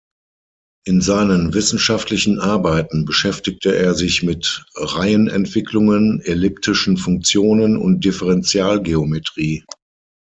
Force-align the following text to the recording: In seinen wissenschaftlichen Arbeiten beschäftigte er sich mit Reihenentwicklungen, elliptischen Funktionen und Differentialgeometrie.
In 0.85 1.01
seinen 1.03 1.53
wissenschaftlichen 1.53 2.39
Arbeiten 2.39 3.05
beschäftigte 3.05 3.75
er 3.77 3.93
sich 3.93 4.23
mit 4.23 4.65
Reihenentwicklungen, 4.73 6.21
elliptischen 6.21 6.97
Funktionen 6.97 7.77
und 7.77 8.03
Differentialgeometrie. 8.03 9.63